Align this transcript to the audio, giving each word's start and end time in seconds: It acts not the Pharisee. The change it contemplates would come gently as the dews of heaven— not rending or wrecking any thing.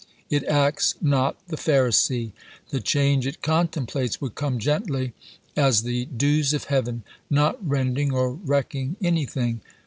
It 0.31 0.43
acts 0.45 0.95
not 0.99 1.37
the 1.49 1.57
Pharisee. 1.57 2.31
The 2.71 2.79
change 2.79 3.27
it 3.27 3.43
contemplates 3.43 4.19
would 4.19 4.33
come 4.33 4.57
gently 4.57 5.13
as 5.55 5.83
the 5.83 6.05
dews 6.05 6.55
of 6.55 6.63
heaven— 6.63 7.03
not 7.29 7.59
rending 7.63 8.11
or 8.11 8.33
wrecking 8.33 8.95
any 8.99 9.27
thing. 9.27 9.61